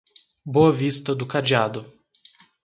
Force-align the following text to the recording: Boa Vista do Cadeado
Boa 0.43 0.71
Vista 0.73 1.13
do 1.13 1.27
Cadeado 1.27 1.93